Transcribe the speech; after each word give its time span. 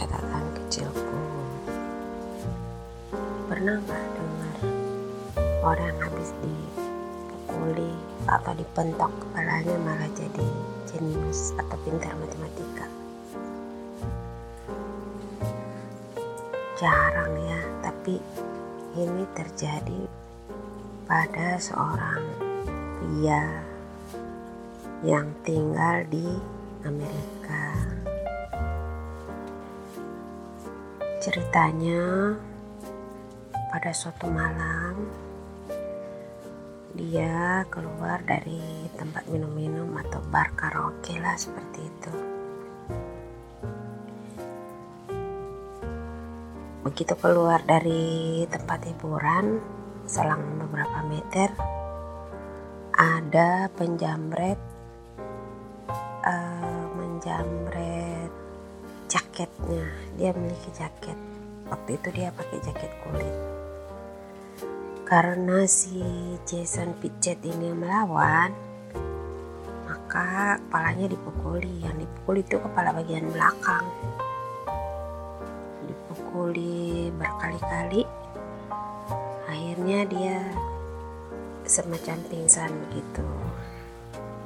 catatan 0.00 0.44
kecilku 0.56 1.20
Pernah 3.52 3.76
nggak 3.84 4.04
dengar 4.16 4.56
orang 5.60 5.96
habis 6.00 6.32
dipukuli 6.40 7.92
atau 8.24 8.56
dipentok 8.56 9.12
kepalanya 9.20 9.76
malah 9.84 10.08
jadi 10.16 10.48
jenius 10.88 11.52
atau 11.60 11.76
pintar 11.84 12.16
matematika 12.16 12.88
Jarang 16.80 17.36
ya, 17.44 17.60
tapi 17.84 18.16
ini 18.96 19.28
terjadi 19.36 20.08
pada 21.04 21.60
seorang 21.60 22.24
pria 22.96 23.44
yang 25.04 25.28
tinggal 25.44 26.00
di 26.08 26.24
Amerika. 26.88 27.76
Ceritanya, 31.20 32.32
pada 33.68 33.92
suatu 33.92 34.24
malam 34.32 35.04
dia 36.96 37.60
keluar 37.68 38.24
dari 38.24 38.88
tempat 38.96 39.28
minum-minum 39.28 40.00
atau 40.00 40.16
bar 40.32 40.48
karaoke 40.56 41.20
lah 41.20 41.36
seperti 41.36 41.80
itu. 41.84 42.12
Begitu 46.88 47.12
keluar 47.20 47.60
dari 47.68 48.48
tempat 48.48 48.88
hiburan, 48.88 49.60
selang 50.08 50.40
beberapa 50.56 51.04
meter, 51.04 51.52
ada 52.96 53.68
penjamret 53.76 54.56
uh, 56.24 56.84
menjamret 56.96 58.29
jaketnya. 59.40 59.88
Dia 60.20 60.30
memiliki 60.36 60.68
jaket. 60.76 61.16
Waktu 61.72 61.96
itu 61.96 62.08
dia 62.12 62.28
pakai 62.28 62.60
jaket 62.60 62.92
kulit. 63.00 63.36
Karena 65.08 65.64
si 65.64 66.04
Jason 66.44 66.92
Pitchet 67.00 67.40
ini 67.40 67.72
melawan 67.72 68.52
maka 69.88 70.60
kepalanya 70.60 71.08
dipukuli. 71.08 71.80
Yang 71.80 72.04
dipukuli 72.04 72.40
itu 72.44 72.56
kepala 72.60 72.92
bagian 72.92 73.32
belakang. 73.32 73.88
Dipukuli 75.88 77.08
berkali-kali. 77.16 78.04
Akhirnya 79.48 80.04
dia 80.04 80.36
semacam 81.64 82.18
pingsan 82.28 82.70
begitu 82.88 83.24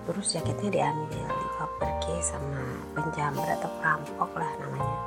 terus 0.05 0.37
jaketnya 0.37 0.69
diambil 0.69 1.44
pergi 1.79 2.17
sama 2.23 2.63
penjamret 2.95 3.59
atau 3.59 3.71
perampok 3.81 4.31
lah 4.39 4.53
namanya. 4.63 5.01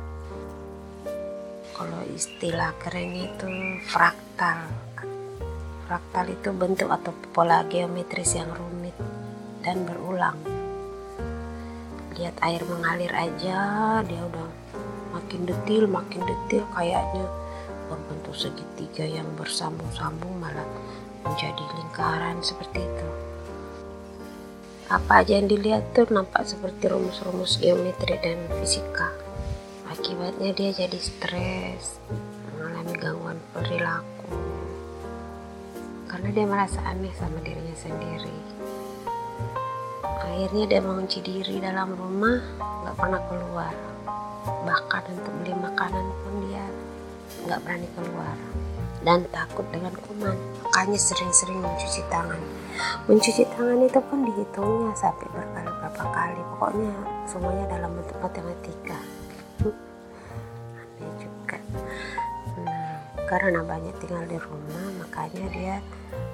Kalau 1.74 2.01
istilah 2.12 2.75
keren 2.80 3.12
itu 3.12 3.47
fraktal 3.88 4.68
fraktal 5.93 6.25
itu 6.25 6.49
bentuk 6.57 6.89
atau 6.89 7.13
pola 7.37 7.61
geometris 7.69 8.33
yang 8.33 8.49
rumit 8.49 8.97
dan 9.61 9.85
berulang. 9.85 10.33
Lihat 12.17 12.33
air 12.41 12.65
mengalir 12.65 13.13
aja 13.13 14.01
dia 14.01 14.21
udah 14.25 14.49
makin 15.13 15.45
detil 15.45 15.85
makin 15.85 16.25
detil 16.25 16.65
kayaknya. 16.73 17.29
Berbentuk 17.93 18.33
segitiga 18.33 19.05
yang 19.05 19.29
bersambung-sambung 19.37 20.33
malah 20.41 20.65
menjadi 21.29 21.61
lingkaran 21.61 22.41
seperti 22.41 22.81
itu. 22.81 23.09
Apa 24.89 25.21
aja 25.21 25.37
yang 25.37 25.45
dilihat 25.45 25.93
tuh 25.93 26.09
nampak 26.09 26.41
seperti 26.49 26.89
rumus-rumus 26.89 27.61
geometri 27.61 28.17
dan 28.17 28.41
fisika. 28.57 29.13
Akibatnya 29.93 30.57
dia 30.57 30.73
jadi 30.73 30.97
stres, 30.97 32.01
Karena 36.23 36.39
dia 36.39 36.45
merasa 36.47 36.79
aneh 36.88 37.11
sama 37.19 37.44
dirinya 37.44 37.75
sendiri. 37.75 38.31
Akhirnya 40.24 40.63
dia 40.71 40.80
mengunci 40.80 41.19
diri 41.19 41.59
dalam 41.59 41.92
rumah, 42.00 42.39
gak 42.88 42.95
pernah 42.95 43.19
keluar. 43.27 43.75
Bahkan 44.63 45.03
untuk 45.19 45.33
beli 45.44 45.51
makanan 45.51 46.06
pun 46.24 46.33
dia 46.47 46.63
gak 47.51 47.59
berani 47.68 47.92
keluar. 47.92 48.39
Dan 49.03 49.27
takut 49.36 49.68
dengan 49.75 49.92
kuman, 50.00 50.39
makanya 50.63 50.95
sering-sering 50.95 51.59
mencuci 51.59 52.00
tangan. 52.07 52.39
Mencuci 53.12 53.44
tangan 53.59 53.83
itu 53.83 54.00
pun 54.00 54.24
dihitungnya 54.24 54.95
sampai 54.95 55.27
berapa 55.27 55.92
kali. 56.07 56.39
Pokoknya 56.56 56.95
semuanya 57.27 57.68
dalam 57.68 57.92
bentuk 58.00 58.15
matematika 58.24 58.95
aneh 61.03 61.12
juga 61.19 61.57
nah 62.63 63.01
karena 63.27 63.59
banyak 63.65 63.95
tinggal 64.03 64.24
di 64.30 64.38
rumah 64.38 64.86
makanya 65.03 65.45
dia 65.51 65.75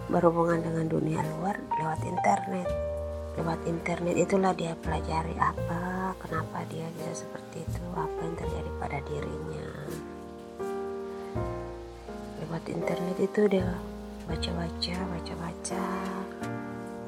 berhubungan 0.10 0.66
dengan 0.66 0.86
dunia 0.90 1.22
luar 1.38 1.56
lewat 1.78 2.02
internet. 2.02 2.68
Lewat 3.38 3.62
internet 3.70 4.16
itulah 4.18 4.52
dia 4.58 4.74
pelajari 4.82 5.38
apa 5.38 6.18
kenapa 6.18 6.66
dia 6.68 6.90
bisa 6.98 7.24
seperti 7.24 7.62
itu 7.62 7.82
apa 7.94 8.20
yang 8.26 8.36
terjadi 8.36 8.70
pada 8.82 9.00
dirinya. 9.06 9.68
Lewat 12.42 12.64
internet 12.68 13.18
itu 13.22 13.42
dia 13.48 13.70
baca-baca 14.26 14.98
baca-baca 15.14 15.86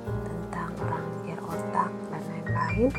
tentang 0.05 0.71
orang 0.85 1.05
pikir 1.19 1.39
otak 1.41 1.91
dan 2.13 2.23
lain-lain. 2.29 2.91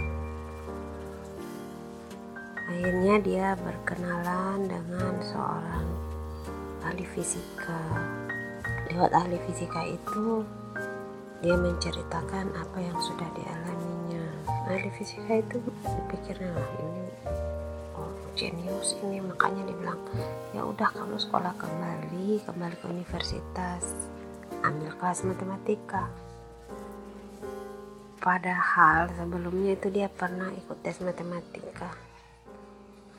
Akhirnya 2.73 3.15
dia 3.23 3.47
berkenalan 3.55 4.67
dengan 4.67 5.15
seorang 5.23 5.87
ahli 6.83 7.07
fisika. 7.07 8.22
Lewat 8.93 9.09
ahli 9.17 9.41
fisika 9.49 9.89
itu, 9.89 10.45
dia 11.41 11.57
menceritakan 11.57 12.53
apa 12.53 12.77
yang 12.77 12.93
sudah 13.01 13.25
dialaminya. 13.33 14.21
ahli 14.69 14.93
fisika 14.93 15.41
itu 15.41 15.65
pikirnya 16.13 16.53
ini 16.77 17.09
oh 17.97 18.13
jenius 18.37 19.01
ini. 19.01 19.25
Makanya 19.25 19.65
dibilang 19.65 19.97
ya 20.53 20.69
udah 20.69 20.93
kamu 20.93 21.17
sekolah 21.17 21.57
kembali 21.57 22.45
kembali 22.45 22.77
ke 22.77 22.87
universitas 22.93 24.13
ambil 24.61 24.93
kelas 25.01 25.25
matematika. 25.25 26.13
Padahal 28.21 29.09
sebelumnya 29.17 29.73
itu 29.73 29.89
dia 29.89 30.13
pernah 30.13 30.53
ikut 30.53 30.85
tes 30.85 31.01
matematika 31.01 32.13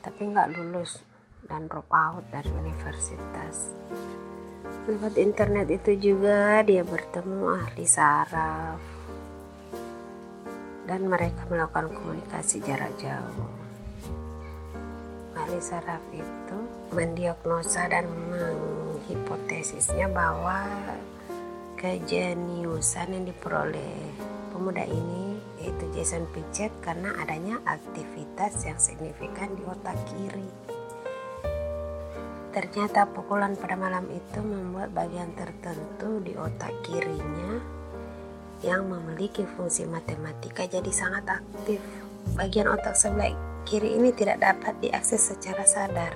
tapi 0.04 0.28
nggak 0.28 0.52
lulus 0.60 1.00
dan 1.48 1.64
drop 1.64 1.88
out 1.88 2.24
dari 2.28 2.52
universitas 2.52 3.72
lewat 4.84 5.16
internet 5.16 5.66
itu 5.72 6.12
juga 6.12 6.60
dia 6.60 6.84
bertemu 6.84 7.56
ahli 7.56 7.86
saraf 7.88 8.80
dan 10.84 11.00
mereka 11.08 11.48
melakukan 11.48 11.88
komunikasi 11.92 12.60
jarak 12.60 12.92
jauh 13.00 13.48
ahli 15.34 15.60
saraf 15.60 16.00
itu 16.12 16.58
mendiagnosa 16.92 17.90
dan 17.90 18.06
menghipotesisnya 18.32 20.08
bahwa 20.08 20.64
kejeniusan 21.80 23.12
yang 23.12 23.24
diperoleh 23.28 24.00
pemuda 24.54 24.86
ini 24.86 25.36
yaitu 25.60 25.84
Jason 25.96 26.24
Pichett 26.32 26.72
karena 26.80 27.12
adanya 27.20 27.60
aktivitas 27.68 28.64
yang 28.68 28.76
signifikan 28.76 29.52
di 29.56 29.64
otak 29.64 29.96
kiri. 30.12 30.73
Ternyata 32.54 33.10
pukulan 33.10 33.58
pada 33.58 33.74
malam 33.74 34.06
itu 34.14 34.38
membuat 34.38 34.94
bagian 34.94 35.34
tertentu 35.34 36.22
di 36.22 36.38
otak 36.38 36.70
kirinya 36.86 37.58
yang 38.62 38.86
memiliki 38.86 39.42
fungsi 39.42 39.82
matematika 39.90 40.62
jadi 40.62 40.86
sangat 40.94 41.42
aktif. 41.42 41.82
Bagian 42.38 42.70
otak 42.70 42.94
sebelah 42.94 43.34
kiri 43.66 43.98
ini 43.98 44.14
tidak 44.14 44.38
dapat 44.38 44.78
diakses 44.78 45.34
secara 45.34 45.66
sadar. 45.66 46.14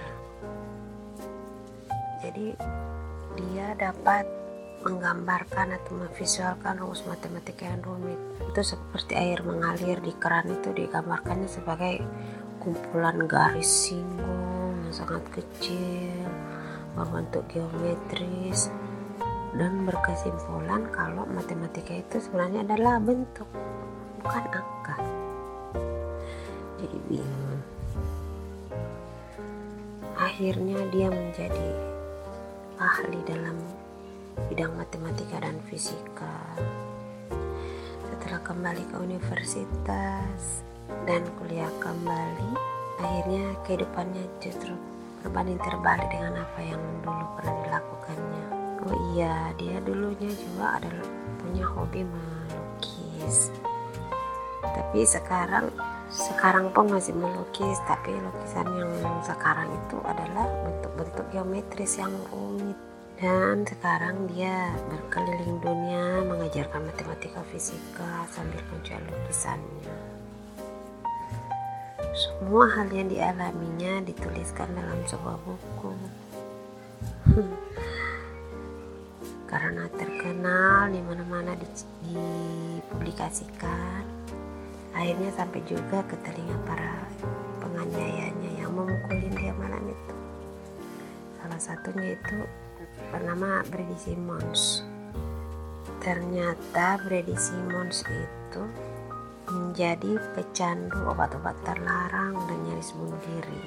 Jadi 2.22 2.54
dia 3.34 3.74
dapat 3.74 4.22
menggambarkan 4.86 5.74
atau 5.74 6.06
memvisualkan 6.06 6.78
rumus 6.78 7.02
matematika 7.02 7.66
yang 7.66 7.82
rumit 7.82 8.18
itu 8.46 8.62
seperti 8.62 9.18
air 9.18 9.42
mengalir 9.42 9.98
di 9.98 10.14
keran 10.22 10.54
itu 10.54 10.70
digambarkannya 10.70 11.50
sebagai 11.50 11.98
kumpulan 12.62 13.26
garis 13.26 13.90
singgung 13.90 14.37
yang 14.88 14.96
sangat 14.96 15.20
kecil 15.36 16.24
berbentuk 16.96 17.44
geometris 17.52 18.72
dan 19.52 19.84
berkesimpulan 19.84 20.88
kalau 20.88 21.28
matematika 21.28 21.92
itu 21.92 22.16
sebenarnya 22.24 22.64
adalah 22.64 22.96
bentuk 22.96 23.44
bukan 24.24 24.44
angka 24.48 24.96
jadi 26.80 26.96
bingung 27.04 27.60
akhirnya 30.16 30.80
dia 30.88 31.12
menjadi 31.12 31.68
ahli 32.80 33.20
dalam 33.28 33.60
bidang 34.46 34.70
matematika 34.78 35.42
dan 35.42 35.58
fisika. 35.66 36.38
Setelah 38.06 38.40
kembali 38.46 38.86
ke 38.86 38.96
universitas 39.02 40.62
dan 41.10 41.26
kuliah 41.42 41.70
kembali, 41.82 42.77
akhirnya 42.98 43.54
kehidupannya 43.64 44.26
justru 44.42 44.74
berbanding 45.22 45.58
terbalik 45.62 46.06
dengan 46.10 46.42
apa 46.42 46.60
yang 46.62 46.82
dulu 47.02 47.24
pernah 47.38 47.54
dilakukannya. 47.66 48.44
Oh 48.86 48.94
iya, 49.14 49.50
dia 49.58 49.78
dulunya 49.82 50.30
juga 50.30 50.78
adalah 50.78 51.06
punya 51.42 51.64
hobi 51.66 52.02
melukis. 52.06 53.50
Tapi 54.62 55.02
sekarang 55.02 55.70
sekarang 56.08 56.72
pun 56.72 56.88
masih 56.88 57.12
melukis, 57.12 57.78
tapi 57.84 58.14
lukisan 58.14 58.66
yang 58.78 58.92
sekarang 59.20 59.68
itu 59.68 59.98
adalah 60.06 60.46
bentuk-bentuk 60.64 61.26
geometris 61.34 62.00
yang 62.00 62.14
rumit 62.32 62.78
dan 63.18 63.66
sekarang 63.66 64.30
dia 64.30 64.70
berkeliling 64.86 65.58
dunia 65.58 66.22
mengajarkan 66.22 66.86
matematika 66.86 67.42
fisika 67.50 68.24
sambil 68.30 68.62
menjual 68.70 69.02
lukisannya. 69.10 70.17
Semua 72.18 72.66
hal 72.66 72.90
yang 72.90 73.06
dialaminya 73.06 74.02
dituliskan 74.02 74.66
dalam 74.74 74.98
sebuah 75.06 75.38
buku. 75.46 75.94
Karena 79.54 79.86
terkenal 79.94 80.90
di 80.90 80.98
mana-mana 80.98 81.54
dipublikasikan, 81.54 84.02
akhirnya 84.98 85.30
sampai 85.30 85.62
juga 85.62 86.02
ke 86.10 86.18
telinga 86.26 86.58
para 86.66 87.06
penganiayanya 87.62 88.66
yang 88.66 88.74
memukulin 88.74 89.38
dia 89.38 89.54
malam 89.54 89.86
itu. 89.86 90.14
Salah 91.38 91.62
satunya 91.62 92.18
itu 92.18 92.42
bernama 93.14 93.62
Brady 93.70 93.94
Simmons. 93.94 94.82
Ternyata 96.02 96.98
Brady 97.06 97.38
Simmons 97.38 98.02
itu 98.10 98.66
menjadi 99.48 100.20
pecandu 100.36 101.08
obat-obat 101.08 101.56
terlarang 101.64 102.36
dan 102.46 102.58
nyaris 102.68 102.92
bunuh 102.92 103.18
diri. 103.24 103.64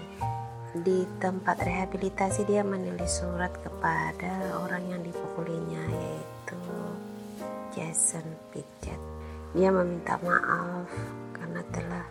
Di 0.72 1.04
tempat 1.20 1.60
rehabilitasi 1.60 2.48
dia 2.48 2.64
menulis 2.64 3.20
surat 3.20 3.52
kepada 3.60 4.62
orang 4.62 4.88
yang 4.88 5.02
dipukulinya 5.04 5.84
yaitu 5.92 6.62
Jason 7.76 8.26
Pichett. 8.56 9.02
Dia 9.52 9.68
meminta 9.74 10.16
maaf 10.24 10.88
karena 11.36 11.62
telah 11.76 12.06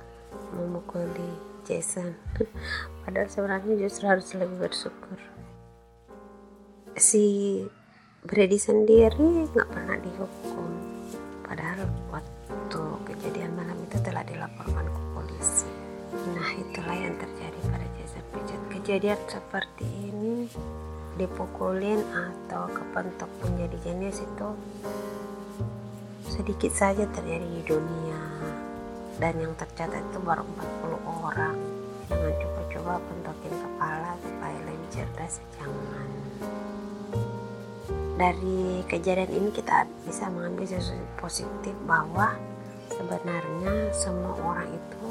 memukuli 0.53 1.33
Jason. 1.65 2.13
Padahal 3.07 3.33
sebenarnya 3.33 3.81
justru 3.81 4.05
harus 4.05 4.29
lebih 4.37 4.69
bersyukur 4.69 5.19
si 7.01 7.65
Brady 8.29 8.61
sendiri 8.61 9.49
nggak 9.49 9.69
pernah 9.73 9.97
dihukum 9.97 10.71
padahal 11.49 11.89
waktu 12.13 12.40
kejadian 14.01 14.01
malam 14.01 14.01
itu 14.01 14.09
telah 14.09 14.25
dilaporkan 14.25 14.87
ke 14.89 15.01
polisi. 15.13 15.71
Nah 16.33 16.51
itulah 16.57 16.97
yang 16.97 17.15
terjadi 17.21 17.59
pada 17.69 17.87
Jason 18.01 18.25
Pichett 18.33 18.63
kejadian 18.73 19.21
seperti 19.29 19.87
ini 20.09 20.49
dipukulin 21.21 22.01
atau 22.09 22.65
kepentok 22.73 23.29
menjadi 23.45 23.77
jenis 23.85 24.25
itu 24.25 24.49
sedikit 26.33 26.73
saja 26.73 27.05
terjadi 27.13 27.45
di 27.45 27.63
dunia. 27.69 28.21
Dan 29.21 29.37
yang 29.37 29.53
tercatat 29.53 30.01
itu 30.01 30.19
baru 30.25 30.49
40 30.49 30.97
orang. 31.29 31.57
Jangan 32.09 32.33
coba-coba 32.41 32.93
pentokin 33.05 33.53
kepala 33.53 34.13
supaya 34.25 34.59
lebih 34.65 34.89
cerdas 34.89 35.45
jangan. 35.61 36.09
Dari 38.17 38.81
kejadian 38.89 39.29
ini 39.29 39.49
kita 39.53 39.85
bisa 40.09 40.33
mengambil 40.33 40.65
sesuatu 40.65 41.05
positif 41.21 41.77
bahwa 41.85 42.33
sebenarnya 43.01 43.89
semua 43.97 44.37
orang 44.37 44.69
itu 44.69 45.05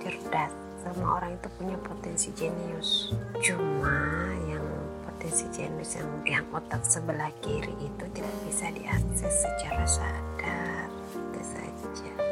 cerdas. 0.00 0.52
Semua 0.80 1.20
orang 1.20 1.36
itu 1.36 1.48
punya 1.60 1.76
potensi 1.80 2.28
jenius. 2.36 3.12
Cuma 3.40 4.32
yang 4.48 4.64
potensi 5.04 5.48
jenius 5.52 5.96
yang, 5.96 6.08
yang 6.24 6.44
otak 6.52 6.80
sebelah 6.84 7.32
kiri 7.44 7.72
itu 7.80 8.04
tidak 8.16 8.34
bisa 8.48 8.68
diakses 8.72 9.34
secara 9.44 9.84
sadar. 9.84 10.88
Itu 11.12 11.40
saja. 11.40 12.23